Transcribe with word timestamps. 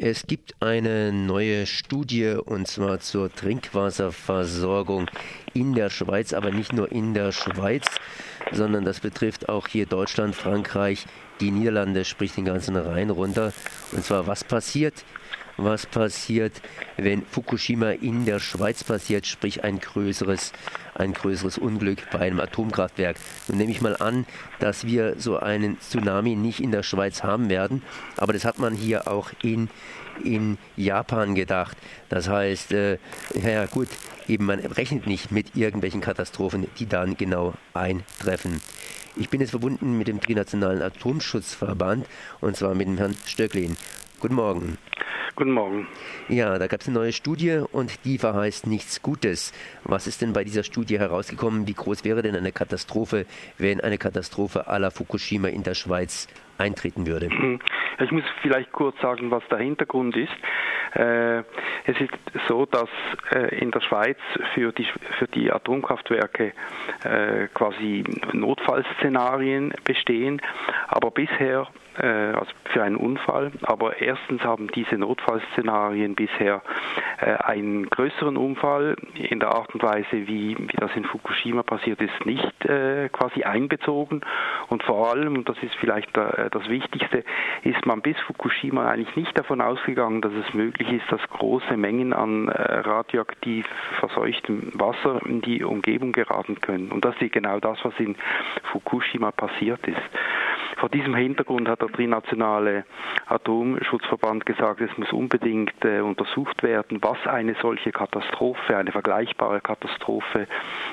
Es 0.00 0.28
gibt 0.28 0.54
eine 0.62 1.12
neue 1.12 1.66
Studie 1.66 2.36
und 2.44 2.68
zwar 2.68 3.00
zur 3.00 3.34
Trinkwasserversorgung 3.34 5.10
in 5.54 5.74
der 5.74 5.90
Schweiz, 5.90 6.32
aber 6.32 6.52
nicht 6.52 6.72
nur 6.72 6.92
in 6.92 7.14
der 7.14 7.32
Schweiz, 7.32 7.84
sondern 8.52 8.84
das 8.84 9.00
betrifft 9.00 9.48
auch 9.48 9.66
hier 9.66 9.86
Deutschland, 9.86 10.36
Frankreich, 10.36 11.06
die 11.40 11.50
Niederlande, 11.50 12.04
sprich 12.04 12.32
den 12.32 12.44
ganzen 12.44 12.76
Rhein 12.76 13.10
runter. 13.10 13.52
Und 13.90 14.04
zwar, 14.04 14.28
was 14.28 14.44
passiert, 14.44 15.04
was 15.58 15.86
passiert, 15.86 16.62
wenn 16.96 17.22
Fukushima 17.22 17.90
in 17.90 18.24
der 18.24 18.38
Schweiz 18.38 18.84
passiert, 18.84 19.26
sprich 19.26 19.64
ein 19.64 19.80
größeres, 19.80 20.52
ein 20.94 21.12
größeres 21.12 21.58
Unglück 21.58 22.10
bei 22.10 22.20
einem 22.20 22.40
Atomkraftwerk. 22.40 23.16
Nun 23.48 23.58
nehme 23.58 23.72
ich 23.72 23.80
mal 23.80 23.96
an, 23.96 24.24
dass 24.60 24.86
wir 24.86 25.16
so 25.18 25.38
einen 25.38 25.78
Tsunami 25.80 26.36
nicht 26.36 26.60
in 26.60 26.70
der 26.70 26.82
Schweiz 26.82 27.22
haben 27.22 27.50
werden, 27.50 27.82
aber 28.16 28.32
das 28.32 28.44
hat 28.44 28.58
man 28.58 28.74
hier 28.74 29.08
auch 29.08 29.30
in, 29.42 29.68
in 30.24 30.58
Japan 30.76 31.34
gedacht. 31.34 31.76
Das 32.08 32.28
heißt, 32.28 32.72
äh, 32.72 32.98
ja 33.34 33.66
gut, 33.66 33.88
eben 34.28 34.46
man 34.46 34.60
rechnet 34.60 35.06
nicht 35.06 35.32
mit 35.32 35.56
irgendwelchen 35.56 36.00
Katastrophen, 36.00 36.68
die 36.78 36.86
dann 36.86 37.16
genau 37.16 37.54
eintreffen. 37.74 38.60
Ich 39.16 39.30
bin 39.30 39.40
jetzt 39.40 39.50
verbunden 39.50 39.98
mit 39.98 40.06
dem 40.06 40.20
Trinationalen 40.20 40.80
Atomschutzverband 40.80 42.06
und 42.40 42.56
zwar 42.56 42.74
mit 42.76 42.86
dem 42.86 42.98
Herrn 42.98 43.16
Stöcklin. 43.26 43.76
Guten 44.20 44.34
Morgen. 44.34 44.78
Guten 45.36 45.52
Morgen. 45.52 45.86
Ja, 46.28 46.58
da 46.58 46.66
gab 46.66 46.80
es 46.80 46.88
eine 46.88 46.98
neue 46.98 47.12
Studie 47.12 47.62
und 47.70 48.04
die 48.04 48.18
verheißt 48.18 48.66
nichts 48.66 49.00
Gutes. 49.00 49.52
Was 49.84 50.08
ist 50.08 50.22
denn 50.22 50.32
bei 50.32 50.42
dieser 50.42 50.64
Studie 50.64 50.98
herausgekommen? 50.98 51.68
Wie 51.68 51.74
groß 51.74 52.04
wäre 52.04 52.22
denn 52.22 52.34
eine 52.34 52.50
Katastrophe, 52.50 53.26
wenn 53.58 53.80
eine 53.80 53.96
Katastrophe 53.96 54.68
à 54.68 54.78
la 54.80 54.90
Fukushima 54.90 55.46
in 55.46 55.62
der 55.62 55.74
Schweiz 55.74 56.26
eintreten 56.58 57.06
würde? 57.06 57.28
Ich 58.00 58.10
muss 58.10 58.24
vielleicht 58.42 58.72
kurz 58.72 59.00
sagen, 59.00 59.30
was 59.30 59.44
der 59.48 59.58
Hintergrund 59.58 60.16
ist. 60.16 60.32
Äh, 60.94 61.38
es 61.38 62.00
ist 62.00 62.12
so, 62.48 62.66
dass 62.66 62.88
äh, 63.32 63.58
in 63.58 63.70
der 63.70 63.80
Schweiz 63.80 64.18
für 64.54 64.72
die, 64.72 64.86
für 65.18 65.26
die 65.28 65.52
Atomkraftwerke 65.52 66.52
äh, 67.04 67.48
quasi 67.54 68.04
Notfallszenarien 68.32 69.74
bestehen, 69.84 70.40
aber 70.88 71.10
bisher 71.10 71.68
also 72.00 72.52
für 72.72 72.84
einen 72.84 72.94
Unfall. 72.94 73.50
Aber 73.62 74.00
erstens 74.00 74.42
haben 74.44 74.68
diese 74.68 74.94
Notfallszenarien 74.94 76.14
bisher 76.14 76.62
einen 77.18 77.90
größeren 77.90 78.36
Unfall 78.36 78.94
in 79.14 79.40
der 79.40 79.48
Art 79.48 79.74
und 79.74 79.82
Weise, 79.82 80.12
wie, 80.12 80.56
wie 80.56 80.76
das 80.76 80.92
in 80.94 81.04
Fukushima 81.04 81.64
passiert 81.64 82.00
ist, 82.00 82.24
nicht 82.24 82.54
quasi 82.60 83.42
einbezogen. 83.42 84.20
Und 84.68 84.84
vor 84.84 85.10
allem, 85.10 85.38
und 85.38 85.48
das 85.48 85.56
ist 85.60 85.74
vielleicht 85.80 86.16
das 86.16 86.68
Wichtigste, 86.68 87.24
ist 87.64 87.84
man 87.84 88.00
bis 88.00 88.16
Fukushima 88.28 88.88
eigentlich 88.88 89.16
nicht 89.16 89.36
davon 89.36 89.60
ausgegangen, 89.60 90.20
dass 90.20 90.32
es 90.34 90.54
möglich 90.54 90.77
ist, 90.86 91.10
dass 91.10 91.20
große 91.30 91.76
Mengen 91.76 92.12
an 92.12 92.48
äh, 92.48 92.80
radioaktiv 92.80 93.66
verseuchtem 93.98 94.70
Wasser 94.74 95.20
in 95.26 95.40
die 95.40 95.64
Umgebung 95.64 96.12
geraten 96.12 96.60
können. 96.60 96.90
Und 96.90 97.04
das 97.04 97.14
ist 97.20 97.32
genau 97.32 97.58
das, 97.60 97.78
was 97.82 97.94
in 97.98 98.16
Fukushima 98.72 99.32
passiert 99.32 99.86
ist. 99.86 100.00
Vor 100.78 100.88
diesem 100.88 101.16
Hintergrund 101.16 101.68
hat 101.68 101.82
der 101.82 101.88
Trinationale 101.88 102.84
Atomschutzverband 103.26 104.46
gesagt, 104.46 104.80
es 104.80 104.96
muss 104.96 105.12
unbedingt 105.12 105.84
äh, 105.84 106.00
untersucht 106.00 106.62
werden, 106.62 106.98
was 107.02 107.18
eine 107.26 107.56
solche 107.60 107.90
Katastrophe, 107.90 108.76
eine 108.76 108.92
vergleichbare 108.92 109.60
Katastrophe 109.60 110.46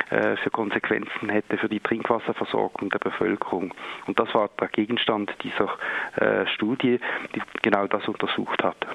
äh, 0.10 0.38
für 0.38 0.50
Konsequenzen 0.50 1.30
hätte 1.30 1.58
für 1.58 1.70
die 1.70 1.80
Trinkwasserversorgung 1.80 2.90
der 2.90 2.98
Bevölkerung. 2.98 3.76
Und 4.08 4.20
das 4.20 4.34
war 4.34 4.50
der 4.60 4.70
Gegenstand 4.70 5.32
dieser 5.44 5.70
äh, 6.16 6.48
Studie, 6.48 7.00
die 7.36 7.42
genau 7.62 7.86
das 7.86 8.08
untersucht 8.08 8.64
hat. 8.64 8.88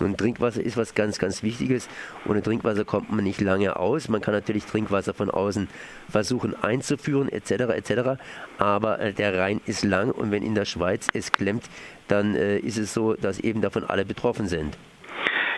Und 0.00 0.18
Trinkwasser 0.18 0.62
ist 0.62 0.76
was 0.76 0.94
ganz, 0.94 1.18
ganz 1.18 1.42
Wichtiges. 1.42 1.88
Ohne 2.26 2.42
Trinkwasser 2.42 2.84
kommt 2.84 3.12
man 3.12 3.24
nicht 3.24 3.40
lange 3.40 3.76
aus. 3.76 4.08
Man 4.08 4.20
kann 4.20 4.34
natürlich 4.34 4.64
Trinkwasser 4.64 5.14
von 5.14 5.30
außen 5.30 5.68
versuchen 6.08 6.54
einzuführen, 6.62 7.28
etc., 7.28 7.50
etc. 7.50 8.22
Aber 8.58 9.00
äh, 9.00 9.12
der 9.12 9.38
Rhein 9.38 9.60
ist 9.66 9.84
lang 9.84 10.10
und 10.10 10.30
wenn 10.30 10.42
in 10.42 10.54
der 10.54 10.64
Schweiz 10.64 11.08
es 11.12 11.32
klemmt, 11.32 11.64
dann 12.08 12.34
äh, 12.34 12.58
ist 12.58 12.78
es 12.78 12.92
so, 12.92 13.14
dass 13.14 13.38
eben 13.40 13.60
davon 13.60 13.84
alle 13.84 14.04
betroffen 14.04 14.48
sind. 14.48 14.76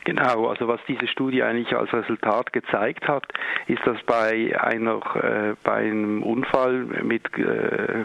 Genau, 0.07 0.47
also 0.47 0.69
was 0.69 0.79
diese 0.87 1.09
Studie 1.09 1.43
eigentlich 1.43 1.77
als 1.77 1.93
Resultat 1.93 2.53
gezeigt 2.53 3.09
hat, 3.09 3.25
ist, 3.67 3.85
dass 3.85 4.01
bei 4.05 4.57
einer 4.61 5.01
äh, 5.17 5.57
bei 5.65 5.79
einem 5.79 6.23
Unfall 6.23 6.85
mit 7.03 7.25
äh, 7.37 8.05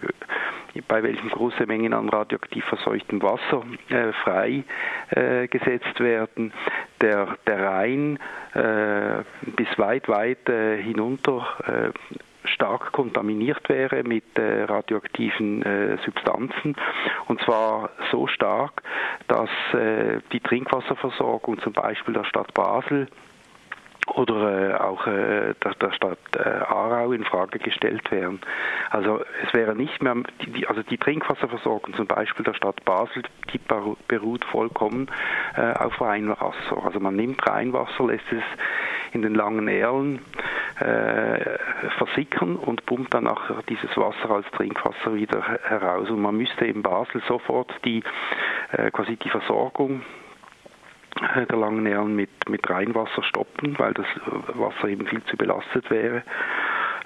bei 0.91 1.03
welchem 1.03 1.29
große 1.29 1.67
Mengen 1.67 1.93
an 1.93 2.09
radioaktiv 2.09 2.65
verseuchtem 2.65 3.21
Wasser 3.21 3.63
äh, 3.87 4.11
freigesetzt 4.11 6.01
äh, 6.01 6.03
werden, 6.03 6.51
der, 6.99 7.37
der 7.47 7.63
Rhein 7.63 8.19
äh, 8.53 9.23
bis 9.55 9.69
weit, 9.77 10.09
weit 10.09 10.49
äh, 10.49 10.83
hinunter 10.83 11.47
stark 12.43 12.91
kontaminiert 12.91 13.69
wäre 13.69 14.03
mit 14.03 14.37
äh, 14.37 14.63
radioaktiven 14.63 15.63
äh, 15.63 15.97
Substanzen. 16.03 16.75
Und 17.27 17.41
zwar 17.43 17.91
so 18.11 18.27
stark, 18.27 18.83
dass 19.29 19.49
äh, 19.73 20.19
die 20.33 20.41
Trinkwasserversorgung 20.41 21.59
zum 21.61 21.71
Beispiel 21.71 22.13
der 22.13 22.25
Stadt 22.25 22.53
Basel 22.53 23.07
oder 24.15 24.71
äh, 24.71 24.73
auch 24.75 25.07
äh, 25.07 25.53
der, 25.63 25.73
der 25.79 25.91
Stadt 25.93 26.19
äh, 26.35 26.39
Aarau 26.39 27.11
in 27.11 27.23
Frage 27.23 27.59
gestellt 27.59 28.11
wären. 28.11 28.39
Also 28.89 29.21
es 29.45 29.53
wäre 29.53 29.75
nicht 29.75 30.01
mehr, 30.01 30.15
die, 30.45 30.67
also 30.67 30.83
die 30.83 30.97
Trinkwasserversorgung 30.97 31.93
zum 31.95 32.07
Beispiel 32.07 32.43
der 32.45 32.53
Stadt 32.53 32.83
Basel, 32.85 33.23
die 33.53 33.59
beruht 34.07 34.45
vollkommen 34.45 35.09
auf 35.55 35.99
Rheinwasser. 36.01 36.83
Also 36.83 36.99
man 36.99 37.15
nimmt 37.15 37.45
Rheinwasser, 37.47 38.07
lässt 38.07 38.31
es 38.31 38.43
in 39.13 39.21
den 39.21 39.35
langen 39.35 39.67
Erlen 39.67 40.19
äh, 40.79 41.57
versickern 41.97 42.55
und 42.55 42.85
pumpt 42.85 43.13
dann 43.13 43.27
auch 43.27 43.41
dieses 43.69 43.95
Wasser 43.97 44.29
als 44.29 44.45
Trinkwasser 44.51 45.13
wieder 45.13 45.41
heraus. 45.63 46.09
Und 46.09 46.21
man 46.21 46.35
müsste 46.35 46.65
in 46.65 46.81
Basel 46.81 47.21
sofort 47.27 47.71
die 47.85 48.03
äh, 48.71 48.89
quasi 48.91 49.15
die 49.17 49.29
Versorgung 49.29 50.01
der 51.49 51.57
langen 51.57 51.85
Erlen 51.85 52.15
mit, 52.15 52.29
mit 52.49 52.69
Rheinwasser 52.69 53.23
stoppen, 53.23 53.77
weil 53.77 53.93
das 53.93 54.05
Wasser 54.53 54.87
eben 54.87 55.07
viel 55.07 55.23
zu 55.25 55.37
belastet 55.37 55.89
wäre. 55.89 56.23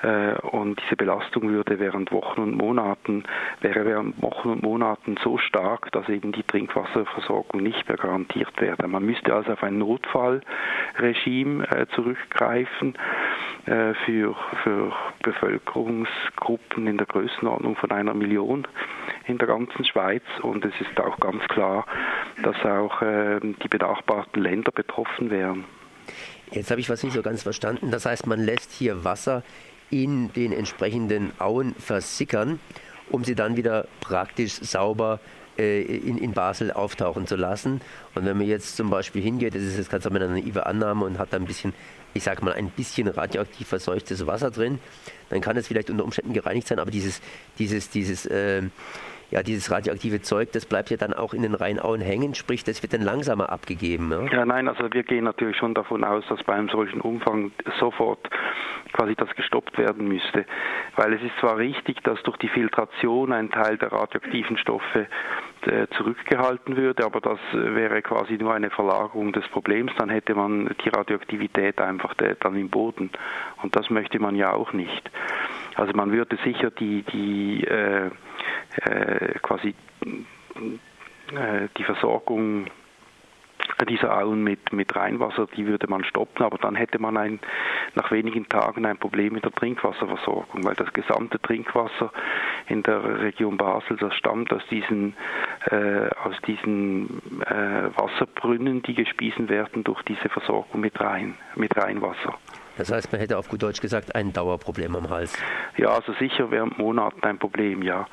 Äh, 0.01 0.35
und 0.41 0.81
diese 0.83 0.95
Belastung 0.95 1.49
würde 1.49 1.79
während 1.79 2.11
Wochen 2.11 2.41
und 2.41 2.55
Monaten, 2.55 3.23
wäre 3.61 3.85
während 3.85 4.21
Wochen 4.21 4.49
und 4.49 4.63
Monaten 4.63 5.17
so 5.23 5.37
stark, 5.37 5.91
dass 5.91 6.07
eben 6.09 6.31
die 6.31 6.43
Trinkwasserversorgung 6.43 7.61
nicht 7.61 7.87
mehr 7.87 7.97
garantiert 7.97 8.53
wäre. 8.59 8.87
Man 8.87 9.05
müsste 9.05 9.33
also 9.33 9.53
auf 9.53 9.63
ein 9.63 9.77
Notfallregime 9.77 11.67
äh, 11.69 11.87
zurückgreifen 11.95 12.95
äh, 13.65 13.93
für, 14.05 14.35
für 14.63 14.91
Bevölkerungsgruppen 15.23 16.87
in 16.87 16.97
der 16.97 17.07
Größenordnung 17.07 17.75
von 17.75 17.91
einer 17.91 18.13
Million 18.13 18.67
in 19.25 19.37
der 19.37 19.47
ganzen 19.47 19.85
Schweiz. 19.85 20.23
Und 20.41 20.65
es 20.65 20.73
ist 20.81 20.99
auch 20.99 21.19
ganz 21.19 21.43
klar, 21.47 21.85
dass 22.43 22.55
auch 22.65 22.99
die 23.01 23.67
benachbarten 23.67 24.41
Länder 24.41 24.71
betroffen 24.71 25.29
wären. 25.29 25.65
Jetzt 26.51 26.71
habe 26.71 26.79
ich 26.79 26.89
was 26.89 27.03
nicht 27.03 27.13
so 27.13 27.21
ganz 27.21 27.43
verstanden. 27.43 27.91
Das 27.91 28.05
heißt, 28.05 28.27
man 28.27 28.39
lässt 28.39 28.71
hier 28.71 29.03
Wasser 29.03 29.43
in 29.89 30.31
den 30.33 30.51
entsprechenden 30.51 31.31
Auen 31.39 31.75
versickern, 31.75 32.59
um 33.09 33.23
sie 33.23 33.35
dann 33.35 33.55
wieder 33.55 33.87
praktisch 34.01 34.53
sauber 34.53 35.19
äh, 35.57 35.81
in, 35.81 36.17
in 36.17 36.33
Basel 36.33 36.71
auftauchen 36.71 37.27
zu 37.27 37.35
lassen. 37.35 37.81
Und 38.13 38.25
wenn 38.25 38.37
man 38.37 38.47
jetzt 38.47 38.75
zum 38.75 38.89
Beispiel 38.89 39.21
hingeht, 39.21 39.55
das 39.55 39.61
ist 39.61 39.77
jetzt 39.77 39.89
ganz 39.89 40.05
eine 40.05 40.27
naive 40.27 40.65
Annahme 40.65 41.05
und 41.05 41.17
hat 41.17 41.33
da 41.33 41.37
ein 41.37 41.45
bisschen, 41.45 41.73
ich 42.13 42.23
sage 42.23 42.43
mal, 42.43 42.53
ein 42.53 42.69
bisschen 42.69 43.07
radioaktiv 43.07 43.67
verseuchtes 43.67 44.25
Wasser 44.27 44.51
drin, 44.51 44.79
dann 45.29 45.41
kann 45.41 45.55
es 45.57 45.67
vielleicht 45.67 45.89
unter 45.89 46.03
Umständen 46.03 46.33
gereinigt 46.33 46.67
sein, 46.67 46.79
aber 46.79 46.91
dieses, 46.91 47.21
dieses, 47.57 47.89
dieses 47.89 48.25
äh, 48.25 48.63
ja, 49.31 49.43
dieses 49.43 49.71
radioaktive 49.71 50.21
Zeug, 50.21 50.51
das 50.51 50.65
bleibt 50.65 50.89
ja 50.91 50.97
dann 50.97 51.13
auch 51.13 51.33
in 51.33 51.41
den 51.41 51.55
Rheinauen 51.55 52.01
hängen, 52.01 52.35
sprich, 52.35 52.63
das 52.63 52.81
wird 52.83 52.93
dann 52.93 53.01
langsamer 53.01 53.49
abgegeben. 53.49 54.11
Ja? 54.11 54.23
ja, 54.31 54.45
nein, 54.45 54.67
also 54.67 54.91
wir 54.91 55.03
gehen 55.03 55.23
natürlich 55.23 55.57
schon 55.57 55.73
davon 55.73 56.03
aus, 56.03 56.23
dass 56.29 56.43
bei 56.43 56.53
einem 56.53 56.69
solchen 56.69 57.01
Umfang 57.01 57.51
sofort 57.79 58.29
quasi 58.93 59.15
das 59.15 59.29
gestoppt 59.35 59.77
werden 59.77 60.07
müsste. 60.07 60.45
Weil 60.95 61.13
es 61.13 61.21
ist 61.21 61.37
zwar 61.39 61.57
richtig, 61.57 62.01
dass 62.03 62.21
durch 62.23 62.37
die 62.37 62.47
Filtration 62.47 63.33
ein 63.33 63.51
Teil 63.51 63.77
der 63.77 63.91
radioaktiven 63.91 64.57
Stoffe 64.57 65.07
äh, 65.65 65.87
zurückgehalten 65.97 66.77
würde, 66.77 67.05
aber 67.05 67.19
das 67.19 67.39
wäre 67.53 68.01
quasi 68.01 68.37
nur 68.37 68.53
eine 68.53 68.69
Verlagerung 68.69 69.33
des 69.33 69.47
Problems, 69.49 69.91
dann 69.97 70.09
hätte 70.09 70.35
man 70.35 70.73
die 70.83 70.89
Radioaktivität 70.89 71.81
einfach 71.81 72.13
dann 72.13 72.55
im 72.55 72.69
Boden. 72.69 73.09
Und 73.61 73.75
das 73.75 73.89
möchte 73.89 74.19
man 74.19 74.35
ja 74.35 74.53
auch 74.53 74.73
nicht. 74.73 75.09
Also 75.75 75.93
man 75.93 76.11
würde 76.11 76.37
sicher 76.43 76.71
die, 76.71 77.03
die 77.03 77.65
äh, 77.65 78.11
quasi 79.41 79.75
äh, 81.33 81.67
die 81.77 81.83
Versorgung 81.83 82.67
dieser 83.89 84.15
Auen 84.17 84.43
mit, 84.43 84.71
mit 84.71 84.95
Rheinwasser, 84.95 85.47
die 85.55 85.65
würde 85.65 85.87
man 85.87 86.03
stoppen, 86.03 86.45
aber 86.45 86.57
dann 86.57 86.75
hätte 86.75 86.99
man 86.99 87.17
ein, 87.17 87.39
nach 87.95 88.11
wenigen 88.11 88.47
Tagen 88.47 88.85
ein 88.85 88.97
Problem 88.97 89.33
mit 89.33 89.43
der 89.43 89.51
Trinkwasserversorgung, 89.51 90.63
weil 90.63 90.75
das 90.75 90.93
gesamte 90.93 91.41
Trinkwasser 91.41 92.11
in 92.67 92.83
der 92.83 93.21
Region 93.21 93.57
Basel, 93.57 93.97
das 93.97 94.13
stammt 94.15 94.53
aus 94.53 94.61
diesen, 94.69 95.15
äh, 95.71 96.09
aus 96.23 96.35
diesen 96.47 97.21
äh, 97.41 97.89
Wasserbrunnen, 97.97 98.81
die 98.83 98.93
gespiesen 98.93 99.49
werden 99.49 99.83
durch 99.83 100.01
diese 100.03 100.29
Versorgung 100.29 100.79
mit, 100.79 100.99
Rhein, 101.01 101.35
mit 101.55 101.75
Rheinwasser. 101.75 102.37
Das 102.77 102.91
heißt, 102.91 103.11
man 103.11 103.21
hätte 103.21 103.37
auf 103.37 103.47
gut 103.47 103.63
Deutsch 103.63 103.81
gesagt 103.81 104.15
ein 104.15 104.33
Dauerproblem 104.33 104.95
am 104.95 105.09
Hals. 105.09 105.37
Ja, 105.77 105.89
also 105.89 106.13
sicher 106.13 106.51
während 106.51 106.77
Monaten 106.77 107.23
ein 107.23 107.39
Problem, 107.39 107.81
ja. 107.81 108.05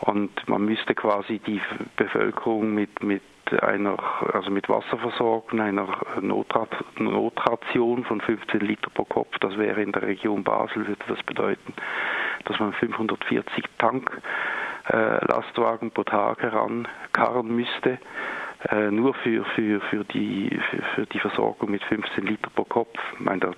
Und 0.00 0.48
man 0.48 0.64
müsste 0.64 0.94
quasi 0.94 1.38
die 1.38 1.60
Bevölkerung 1.96 2.74
mit, 2.74 3.02
mit 3.02 3.22
einer, 3.62 3.96
also 4.32 4.50
mit 4.50 4.68
Wasserversorgung, 4.68 5.60
einer 5.60 5.88
Notrat, 6.20 6.68
Notration 6.98 8.04
von 8.04 8.20
15 8.20 8.60
Liter 8.60 8.90
pro 8.90 9.04
Kopf, 9.04 9.38
das 9.40 9.56
wäre 9.56 9.82
in 9.82 9.92
der 9.92 10.02
Region 10.02 10.44
Basel, 10.44 10.86
würde 10.86 11.02
das 11.08 11.22
bedeuten, 11.22 11.72
dass 12.44 12.58
man 12.58 12.74
540 12.74 13.64
Tanklastwagen 13.78 15.88
äh, 15.88 15.92
pro 15.92 16.04
Tag 16.04 16.42
herankarren 16.42 17.48
müsste. 17.54 17.98
Äh, 18.70 18.90
nur 18.90 19.14
für, 19.14 19.44
für, 19.54 19.80
für, 19.82 20.04
die, 20.04 20.58
für, 20.70 20.82
für, 20.94 21.04
die 21.06 21.20
Versorgung 21.20 21.70
mit 21.70 21.84
15 21.84 22.26
Liter 22.26 22.50
pro 22.54 22.64
Kopf. 22.64 22.98
Ich 23.14 23.20
meine, 23.20 23.40
der 23.40 23.54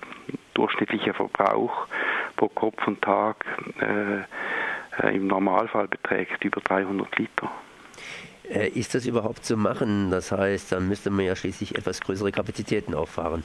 durchschnittliche 0.53 1.13
Verbrauch 1.13 1.87
pro 2.35 2.49
Kopf 2.49 2.85
und 2.85 3.01
Tag 3.01 3.45
äh 3.79 4.23
im 5.07 5.27
Normalfall 5.27 5.87
beträgt 5.87 6.43
über 6.43 6.61
300 6.61 7.17
Liter. 7.17 7.51
Äh, 8.49 8.69
ist 8.69 8.95
das 8.95 9.05
überhaupt 9.05 9.45
zu 9.45 9.57
machen? 9.57 10.09
Das 10.11 10.31
heißt, 10.31 10.71
dann 10.71 10.87
müsste 10.87 11.09
man 11.09 11.25
ja 11.25 11.35
schließlich 11.35 11.77
etwas 11.77 12.01
größere 12.01 12.31
Kapazitäten 12.31 12.93
auffahren. 12.93 13.43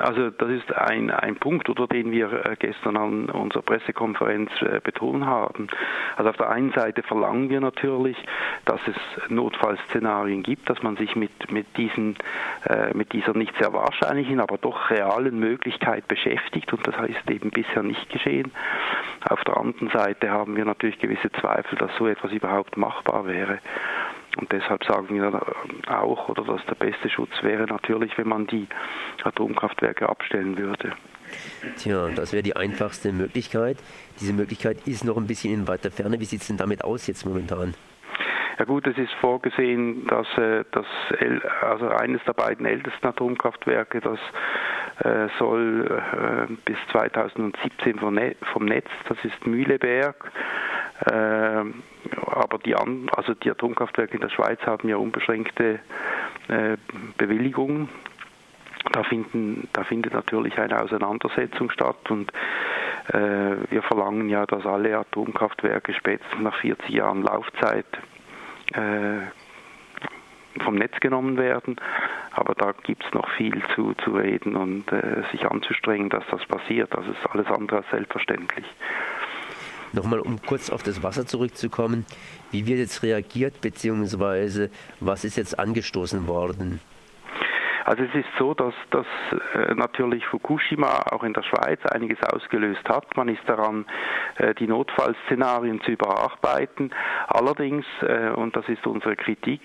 Also 0.00 0.30
das 0.30 0.50
ist 0.50 0.72
ein, 0.72 1.10
ein 1.10 1.36
Punkt, 1.36 1.68
oder 1.68 1.86
den 1.88 2.12
wir 2.12 2.32
äh, 2.32 2.56
gestern 2.56 2.96
an 2.96 3.24
unserer 3.26 3.62
Pressekonferenz 3.62 4.50
äh, 4.60 4.80
betont 4.82 5.24
haben. 5.24 5.66
Also 6.16 6.30
auf 6.30 6.36
der 6.36 6.50
einen 6.50 6.72
Seite 6.72 7.02
verlangen 7.02 7.48
wir 7.50 7.60
natürlich, 7.60 8.16
dass 8.66 8.80
es 8.86 9.30
Notfallszenarien 9.30 10.42
gibt, 10.42 10.70
dass 10.70 10.82
man 10.82 10.96
sich 10.96 11.16
mit, 11.16 11.50
mit, 11.50 11.66
diesen, 11.76 12.16
äh, 12.68 12.94
mit 12.94 13.12
dieser 13.12 13.34
nicht 13.34 13.54
sehr 13.58 13.72
wahrscheinlichen, 13.72 14.38
aber 14.40 14.58
doch 14.58 14.90
realen 14.90 15.40
Möglichkeit 15.40 16.06
beschäftigt 16.06 16.72
und 16.72 16.86
das 16.86 16.94
ist 17.08 17.28
eben 17.28 17.50
bisher 17.50 17.82
nicht 17.82 18.08
geschehen. 18.10 18.52
Auf 19.28 19.42
der 19.44 19.56
anderen 19.56 19.88
Seite 19.88 20.30
haben 20.30 20.56
wir 20.56 20.64
natürlich 20.64 20.98
gewisse 20.98 21.32
Zweifel, 21.32 21.78
dass 21.78 21.90
so 21.96 22.06
etwas 22.06 22.30
überhaupt 22.30 22.76
machbar 22.76 23.26
wäre. 23.26 23.58
Und 24.36 24.50
deshalb 24.52 24.84
sagen 24.84 25.14
wir 25.14 25.40
auch, 25.88 26.28
oder 26.28 26.44
dass 26.44 26.64
der 26.66 26.74
beste 26.74 27.08
Schutz 27.08 27.30
wäre 27.42 27.64
natürlich, 27.64 28.16
wenn 28.18 28.28
man 28.28 28.46
die 28.46 28.66
Atomkraftwerke 29.22 30.08
abstellen 30.08 30.58
würde. 30.58 30.92
Tja, 31.78 32.08
das 32.14 32.32
wäre 32.32 32.42
die 32.42 32.56
einfachste 32.56 33.12
Möglichkeit. 33.12 33.78
Diese 34.20 34.32
Möglichkeit 34.32 34.86
ist 34.86 35.04
noch 35.04 35.16
ein 35.16 35.26
bisschen 35.26 35.54
in 35.54 35.68
weiter 35.68 35.90
Ferne. 35.90 36.20
Wie 36.20 36.24
sieht 36.24 36.42
es 36.42 36.48
denn 36.48 36.56
damit 36.56 36.84
aus 36.84 37.06
jetzt 37.06 37.24
momentan? 37.24 37.74
Ja 38.58 38.64
gut, 38.64 38.86
es 38.86 38.96
ist 38.96 39.12
vorgesehen, 39.20 40.06
dass 40.06 40.26
äh, 40.38 40.64
das 40.70 40.86
also 41.60 41.88
eines 41.88 42.22
der 42.24 42.34
beiden 42.34 42.66
ältesten 42.66 43.04
Atomkraftwerke, 43.04 44.00
das 44.00 44.18
äh, 45.00 45.28
soll 45.40 45.86
äh, 45.90 46.52
bis 46.64 46.76
2017 46.92 47.98
vom 47.98 48.14
Netz, 48.64 48.88
das 49.08 49.18
ist 49.24 49.44
Mühleberg, 49.44 50.30
aber 51.00 52.58
die, 52.64 52.74
also 52.74 53.34
die 53.34 53.50
Atomkraftwerke 53.50 54.14
in 54.14 54.20
der 54.20 54.28
Schweiz 54.28 54.60
haben 54.64 54.88
ja 54.88 54.96
unbeschränkte 54.96 55.80
äh, 56.48 56.76
Bewilligungen. 57.18 57.88
Da, 58.92 59.02
finden, 59.02 59.68
da 59.72 59.82
findet 59.82 60.12
natürlich 60.12 60.58
eine 60.58 60.80
Auseinandersetzung 60.80 61.70
statt 61.70 62.10
und 62.10 62.30
äh, 63.08 63.56
wir 63.70 63.82
verlangen 63.82 64.28
ja, 64.28 64.44
dass 64.46 64.66
alle 64.66 64.96
Atomkraftwerke 64.98 65.94
spätestens 65.94 66.40
nach 66.40 66.54
40 66.60 66.90
Jahren 66.90 67.22
Laufzeit 67.22 67.86
äh, 68.72 69.20
vom 70.62 70.74
Netz 70.74 71.00
genommen 71.00 71.38
werden. 71.38 71.76
Aber 72.32 72.54
da 72.54 72.72
gibt 72.72 73.04
es 73.04 73.12
noch 73.14 73.28
viel 73.30 73.62
zu, 73.74 73.94
zu 74.04 74.10
reden 74.12 74.54
und 74.54 74.92
äh, 74.92 75.22
sich 75.32 75.46
anzustrengen, 75.46 76.10
dass 76.10 76.24
das 76.30 76.44
passiert. 76.46 76.94
Das 76.94 77.06
ist 77.06 77.26
alles 77.30 77.46
andere 77.46 77.78
als 77.78 77.90
selbstverständlich. 77.90 78.66
Nochmal, 79.94 80.18
um 80.18 80.42
kurz 80.42 80.70
auf 80.70 80.82
das 80.82 81.04
Wasser 81.04 81.24
zurückzukommen. 81.24 82.04
Wie 82.50 82.66
wird 82.66 82.80
jetzt 82.80 83.04
reagiert, 83.04 83.60
beziehungsweise 83.60 84.70
was 84.98 85.22
ist 85.24 85.36
jetzt 85.36 85.56
angestoßen 85.56 86.26
worden? 86.26 86.80
Also 87.84 88.02
es 88.02 88.14
ist 88.14 88.28
so, 88.38 88.54
dass, 88.54 88.74
dass 88.90 89.06
äh, 89.54 89.74
natürlich 89.74 90.26
Fukushima 90.26 91.04
auch 91.10 91.22
in 91.22 91.34
der 91.34 91.42
Schweiz 91.42 91.84
einiges 91.86 92.18
ausgelöst 92.22 92.88
hat. 92.88 93.14
Man 93.16 93.28
ist 93.28 93.42
daran, 93.46 93.84
äh, 94.38 94.54
die 94.54 94.66
Notfallszenarien 94.66 95.82
zu 95.82 95.92
überarbeiten. 95.92 96.90
Allerdings, 97.28 97.84
äh, 98.00 98.30
und 98.30 98.56
das 98.56 98.68
ist 98.68 98.86
unsere 98.86 99.16
Kritik, 99.16 99.60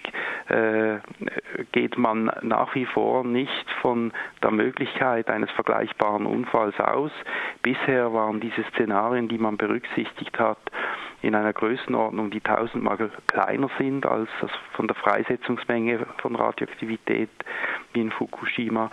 geht 1.72 1.98
man 1.98 2.32
nach 2.42 2.74
wie 2.74 2.86
vor 2.86 3.24
nicht 3.24 3.70
von 3.82 4.12
der 4.42 4.50
Möglichkeit 4.50 5.30
eines 5.30 5.52
vergleichbaren 5.52 6.26
Unfalls 6.26 6.80
aus. 6.80 7.12
Bisher 7.62 8.12
waren 8.14 8.40
diese 8.40 8.64
Szenarien, 8.74 9.28
die 9.28 9.38
man 9.38 9.58
berücksichtigt 9.58 10.40
hat, 10.40 10.58
in 11.22 11.36
einer 11.36 11.54
Größenordnung, 11.54 12.32
die 12.32 12.40
tausendmal 12.40 13.10
kleiner 13.28 13.70
sind 13.78 14.06
als 14.06 14.30
das 14.42 14.52
von 14.74 14.88
der 14.88 14.96
Freisetzungsmenge 14.96 16.06
von 16.18 16.36
Radioaktivität 16.36 17.30
wie 17.94 18.02
in 18.02 18.12
Fukushima. 18.12 18.90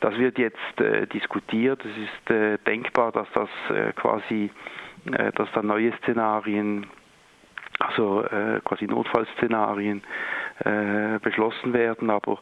Das 0.00 0.16
wird 0.16 0.38
jetzt 0.38 0.80
äh, 0.80 1.06
diskutiert. 1.06 1.84
Es 1.84 1.96
ist 1.96 2.30
äh, 2.30 2.58
denkbar, 2.66 3.12
dass 3.12 3.28
das 3.34 3.48
äh, 3.70 3.92
quasi, 3.92 4.50
äh, 5.12 5.32
dass 5.32 5.48
da 5.52 5.62
neue 5.62 5.92
Szenarien, 5.98 6.86
also 7.78 8.24
äh, 8.24 8.60
quasi 8.64 8.86
Notfallszenarien 8.86 10.02
äh, 10.64 11.18
beschlossen 11.20 11.72
werden, 11.72 12.10
aber 12.10 12.38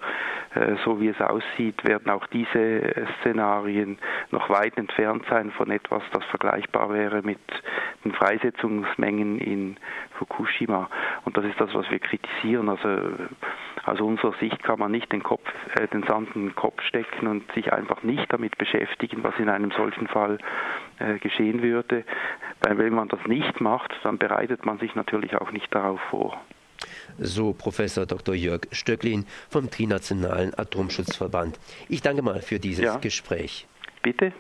äh, 0.55 0.77
so 0.85 1.01
wie 1.01 1.09
es 1.09 1.21
aussieht, 1.21 1.85
werden 1.85 2.11
auch 2.11 2.27
diese 2.29 3.07
Szenarien 3.21 3.99
noch 4.31 4.49
weit 4.49 4.77
entfernt 4.79 5.25
sein 5.29 5.51
von 5.51 5.71
etwas, 5.71 6.03
das 6.13 6.25
vergleichbar 6.27 6.93
wäre 6.93 7.23
mit 7.23 7.39
den 8.05 8.13
Freisetzungsmengen 8.13 9.39
in 9.39 9.77
Fukushima. 10.19 10.89
Und 11.25 11.37
das 11.37 11.45
ist 11.45 11.61
das, 11.61 11.75
was 11.75 11.91
wir 11.91 11.99
kritisieren. 11.99 12.69
Also 12.69 12.89
aus 13.85 14.01
unserer 14.01 14.33
Sicht 14.41 14.63
kann 14.63 14.79
man 14.79 14.91
nicht 14.91 15.13
den, 15.13 15.23
Kopf, 15.23 15.47
äh, 15.79 15.87
den 15.89 16.03
Sand 16.05 16.35
in 16.35 16.47
den 16.47 16.55
Kopf 16.55 16.83
stecken 16.83 17.27
und 17.27 17.51
sich 17.53 17.73
einfach 17.73 18.03
nicht 18.03 18.33
damit 18.33 18.57
beschäftigen, 18.59 19.23
was 19.23 19.39
in 19.39 19.49
einem 19.49 19.71
solchen 19.73 20.09
Fall 20.09 20.39
äh, 20.99 21.19
geschehen 21.19 21.63
würde. 21.63 22.05
Weil 22.63 22.79
wenn 22.79 22.95
man 22.95 23.09
das 23.09 23.25
nicht 23.27 23.61
macht, 23.61 23.93
dann 24.03 24.19
bereitet 24.19 24.65
man 24.65 24.79
sich 24.79 24.95
natürlich 24.95 25.37
auch 25.37 25.53
nicht 25.53 25.75
darauf 25.75 26.01
vor. 26.11 26.41
So 27.19 27.53
Professor 27.53 28.07
Dr. 28.07 28.35
Jörg 28.35 28.63
Stöcklin 28.73 29.27
vom 29.49 29.71
Trinationalen 29.71 30.57
Atomschutzverband. 30.59 31.59
Ich 31.89 32.03
danke 32.03 32.23
mal 32.23 32.41
für 32.43 32.59
dieses 32.59 32.85
ja. 32.85 32.97
Gespräch. 32.97 33.67
Bitte. 34.03 34.33